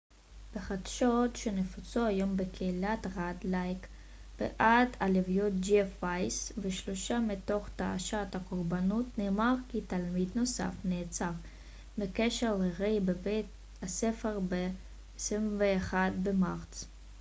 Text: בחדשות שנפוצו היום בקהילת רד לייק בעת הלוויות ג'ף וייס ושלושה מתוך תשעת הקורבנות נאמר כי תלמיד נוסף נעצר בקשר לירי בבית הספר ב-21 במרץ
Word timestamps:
בחדשות 0.55 1.35
שנפוצו 1.35 2.05
היום 2.05 2.37
בקהילת 2.37 3.07
רד 3.15 3.35
לייק 3.43 3.87
בעת 4.39 4.87
הלוויות 4.99 5.53
ג'ף 5.59 6.03
וייס 6.03 6.51
ושלושה 6.57 7.19
מתוך 7.19 7.69
תשעת 7.75 8.35
הקורבנות 8.35 9.05
נאמר 9.17 9.53
כי 9.69 9.81
תלמיד 9.87 10.29
נוסף 10.35 10.73
נעצר 10.85 11.31
בקשר 11.97 12.57
לירי 12.57 12.99
בבית 12.99 13.45
הספר 13.81 14.39
ב-21 14.49 15.93
במרץ 16.23 16.85